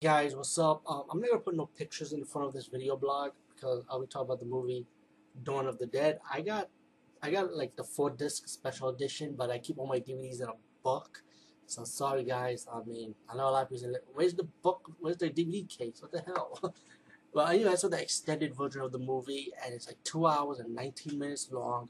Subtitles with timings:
[0.00, 0.82] guys, what's up?
[0.88, 4.00] Um, I'm not gonna put no pictures in front of this video blog because I'll
[4.00, 4.86] be talking about the movie
[5.42, 6.20] Dawn of the Dead.
[6.32, 6.68] I got,
[7.20, 10.48] I got like the four disc special edition, but I keep all my DVDs in
[10.48, 11.22] a book.
[11.66, 12.66] So sorry guys.
[12.72, 14.88] I mean, I know a lot of people say, "Where's the book?
[15.00, 16.00] Where's the DVD case?
[16.00, 16.74] What the hell?"
[17.34, 20.76] but anyway, saw the extended version of the movie, and it's like two hours and
[20.76, 21.88] 19 minutes long.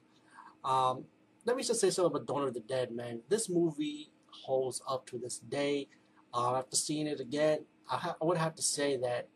[0.65, 1.05] Um,
[1.45, 3.21] let me just say something about Dawn of the Dead, man.
[3.29, 5.89] This movie holds up to this day.
[6.33, 9.29] Uh, after seeing it again, I, I would have to say that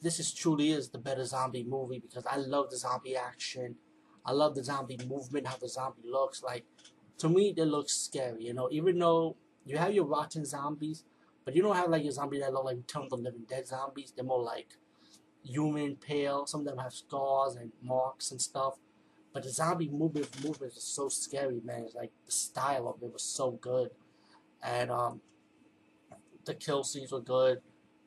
[0.00, 3.76] this is truly is the better zombie movie because I love the zombie action.
[4.24, 6.42] I love the zombie movement, how the zombie looks.
[6.42, 6.64] Like
[7.18, 8.44] to me, they look scary.
[8.44, 11.04] You know, even though you have your rotten zombies,
[11.44, 13.66] but you don't have like your zombie that look like Return of the Living Dead
[13.66, 14.12] zombies.
[14.14, 14.76] They're more like
[15.42, 16.46] human, pale.
[16.46, 18.74] Some of them have scars and marks and stuff.
[19.32, 21.84] But the zombie movement movement is so scary, man.
[21.84, 23.90] It's like the style of it was so good,
[24.62, 25.20] and um,
[26.48, 27.58] the kill scenes were good.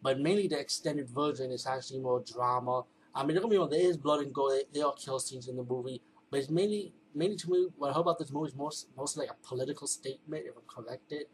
[0.02, 2.83] But mainly the extended version is actually more drama.
[3.14, 4.61] I mean, don't me wrong, there is blood and gore.
[4.73, 7.94] There are kill scenes in the movie, but it's mainly, mainly to me, what I
[7.94, 11.25] hope about this movie is most, mostly like a political statement, if I'm corrected.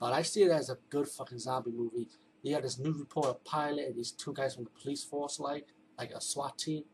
[0.00, 2.08] But I see it as a good fucking zombie movie.
[2.42, 5.66] You got this new reporter pilot and these two guys from the police force, like
[5.98, 6.84] like a SWAT team,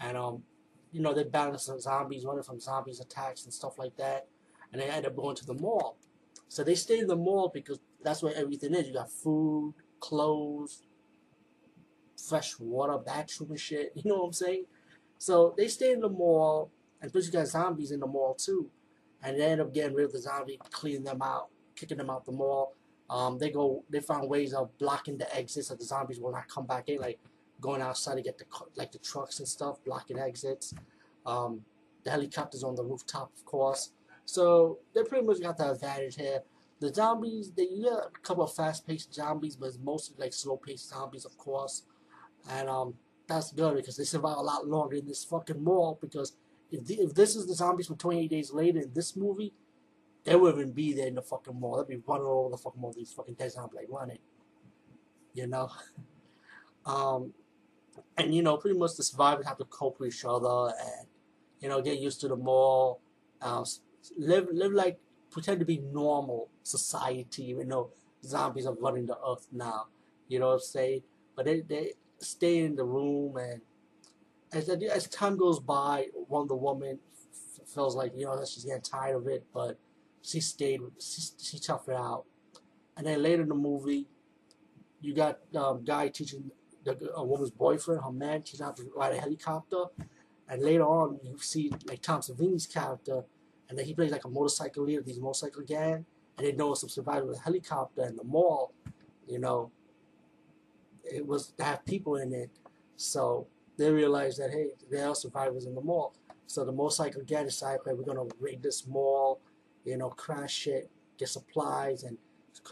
[0.00, 0.42] and um,
[0.92, 4.28] you know, they're battling some zombies, running from zombies attacks and stuff like that,
[4.72, 5.98] and they end up going to the mall.
[6.48, 8.88] So they stay in the mall because that's where everything is.
[8.88, 10.82] You got food, clothes,
[12.28, 13.92] fresh water, bathroom and shit.
[13.96, 14.64] You know what I'm saying?
[15.18, 18.70] So they stay in the mall, and you got zombies in the mall too,
[19.22, 22.24] and they end up getting rid of the zombie, cleaning them out, kicking them out
[22.24, 22.74] the mall.
[23.08, 26.48] Um, they go, they found ways of blocking the exits so the zombies will not
[26.48, 27.20] come back in, like
[27.60, 28.44] going outside to get the
[28.76, 30.74] like the trucks and stuff, blocking exits.
[31.24, 31.64] Um,
[32.04, 33.92] the helicopters on the rooftop, of course.
[34.24, 36.40] So they pretty much got the advantage here.
[36.82, 41.24] The zombies, they got a couple of fast-paced zombies, but it's mostly like slow-paced zombies,
[41.24, 41.84] of course.
[42.50, 42.94] And um,
[43.28, 45.96] that's good because they survive a lot longer in this fucking mall.
[46.00, 46.34] Because
[46.72, 49.54] if the, if this is the zombies from 28 days later in this movie,
[50.24, 51.76] they wouldn't be there in the fucking mall.
[51.76, 52.92] They'd be running all over the fucking mall.
[52.96, 54.18] These fucking dead zombies like running,
[55.34, 55.70] you know.
[56.84, 57.32] um,
[58.18, 61.06] and you know, pretty much the survivors have to cope with each other and
[61.60, 63.00] you know get used to the mall.
[63.40, 63.64] Uh,
[64.18, 64.98] live live like
[65.32, 67.90] pretend to be normal society, even though
[68.24, 69.86] zombies are running the earth now.
[70.28, 71.02] You know what I'm saying?
[71.34, 73.60] But they, they stay in the room, and
[74.52, 76.98] as, as time goes by, Wonder Woman
[77.66, 79.78] feels like, you know, she's getting tired of it, but
[80.20, 82.24] she stayed, she, she toughed it out.
[82.96, 84.06] And then later in the movie,
[85.00, 86.50] you got um, guy teaching
[86.84, 89.84] the, a woman's boyfriend, her man, teaching how to ride a helicopter.
[90.48, 93.24] And later on, you see like Tom Savini's character
[93.72, 96.04] and then he plays like a motorcycle leader, these motorcycle gang,
[96.36, 98.74] and they know some survivors with a helicopter in the mall,
[99.26, 99.70] you know,
[101.02, 102.50] it was to have people in it,
[102.96, 103.46] so
[103.78, 106.14] they realized that hey, there are survivors in the mall.
[106.46, 109.40] So the motorcycle gang decided that we're gonna raid this mall,
[109.86, 112.18] you know, crash it, get supplies, and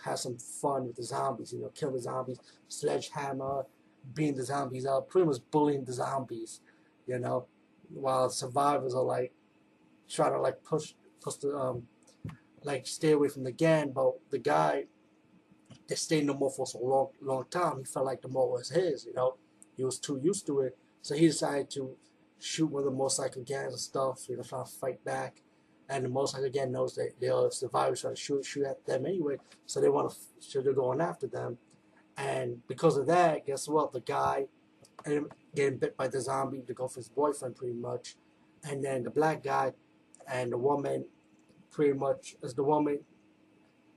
[0.05, 1.55] have some fun with the zombies.
[1.55, 3.65] You know, kill the zombies, sledgehammer,
[4.13, 6.61] beating the zombies up, pretty much bullying the zombies.
[7.07, 7.47] You know,
[7.89, 9.33] while survivors are like
[10.11, 11.85] trying to like push push the um
[12.63, 14.85] like stay away from the gang, but the guy
[15.89, 18.51] that stayed in the mall for so long long time, he felt like the mall
[18.51, 19.37] was his, you know.
[19.77, 20.77] He was too used to it.
[21.01, 21.97] So he decided to
[22.39, 25.41] shoot one of the motorcycle gangs and stuff, you know, trying to fight back.
[25.89, 29.07] And the motorcycle gang knows that they are survivors trying to shoot shoot at them
[29.07, 31.59] anyway, so they want to so they're going after them.
[32.17, 33.93] And because of that, guess what?
[33.93, 34.47] The guy
[35.07, 38.17] up getting bit by the zombie for his boyfriend pretty much.
[38.63, 39.73] And then the black guy
[40.31, 41.05] and the woman
[41.71, 43.01] pretty much as the woman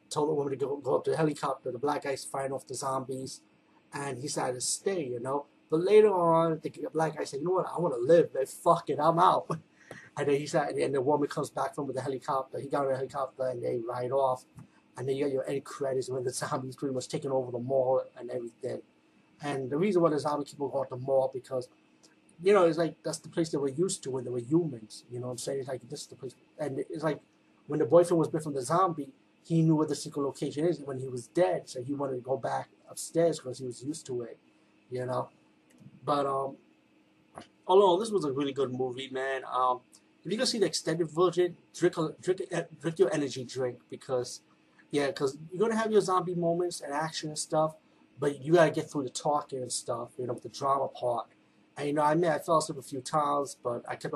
[0.09, 2.67] told the woman to go, go up to the helicopter the black guy's fighting off
[2.67, 3.41] the zombies
[3.93, 5.45] and he decided to stay you know?
[5.69, 7.67] But later on the black guy said you know what?
[7.75, 8.45] I want to live man.
[8.45, 8.99] Fuck it.
[8.99, 9.47] I'm out.
[10.15, 12.85] And then he said and the woman comes back from with the helicopter he got
[12.85, 14.45] on the helicopter and they ride off
[14.95, 17.59] and then you got your end credits when the zombies pretty much taking over the
[17.59, 18.81] mall and everything.
[19.41, 21.67] And the reason why the zombie people go to the mall because
[22.41, 25.03] you know, it's like that's the place they were used to when they were humans.
[25.11, 25.59] You know what I'm saying?
[25.59, 27.19] It's like this is the place, and it's like
[27.67, 29.09] when the boyfriend was bit from the zombie,
[29.43, 32.21] he knew where the secret location is when he was dead, so he wanted to
[32.21, 34.37] go back upstairs because he was used to it.
[34.89, 35.29] You know,
[36.05, 36.57] but um,
[37.65, 39.41] all in all, this was a really good movie, man.
[39.51, 39.81] Um,
[40.25, 42.41] if you can see the extended version, drink drink
[42.81, 44.41] drink your energy drink because
[44.91, 47.75] yeah, because you're gonna have your zombie moments and action and stuff,
[48.19, 51.27] but you gotta get through the talking and stuff, you know, the drama part.
[51.77, 54.13] And, you know, I admit I fell asleep a few times, but I kept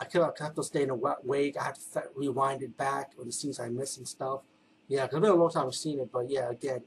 [0.00, 1.56] I kept, I kept on staying awake.
[1.60, 4.40] I had to rewind it back on the scenes I missed and stuff.
[4.88, 6.82] Yeah, because it's been a long time I've seen it, but yeah, again,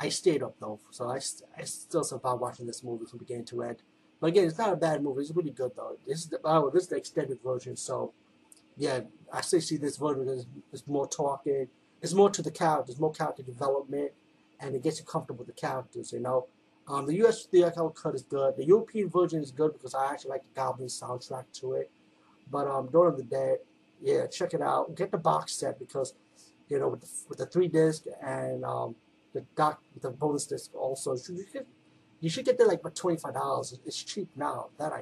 [0.00, 1.20] I stayed up though, so I,
[1.56, 3.82] I still survived watching this movie from beginning to end.
[4.20, 5.20] But again, it's not a bad movie.
[5.20, 5.96] It's really good though.
[6.06, 8.12] This is the, oh, this is the extended version, so
[8.76, 9.00] yeah,
[9.32, 11.68] I still see this version because it's more talking.
[12.00, 14.12] It's more to the characters, more character development,
[14.60, 16.12] and it gets you comfortable with the characters.
[16.12, 16.46] You know,
[16.88, 17.44] um, the U.S.
[17.44, 18.56] theatrical cut is good.
[18.56, 21.90] The European version is good because I actually like the Goblin soundtrack to it.
[22.50, 23.56] But um, of the day,
[24.00, 24.94] yeah, check it out.
[24.96, 26.14] Get the box set because
[26.68, 28.94] you know with the, with the three disc and um,
[29.34, 31.12] the doc the bonus disc also.
[31.12, 31.66] You should,
[32.20, 33.78] you should get that like for twenty five dollars.
[33.84, 34.68] It's cheap now.
[34.78, 34.96] That I